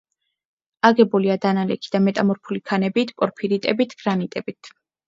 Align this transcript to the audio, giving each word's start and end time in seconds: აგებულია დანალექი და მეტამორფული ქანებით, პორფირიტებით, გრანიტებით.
აგებულია 0.89 1.35
დანალექი 1.45 1.93
და 1.97 2.03
მეტამორფული 2.09 2.65
ქანებით, 2.73 3.17
პორფირიტებით, 3.21 3.97
გრანიტებით. 4.05 4.79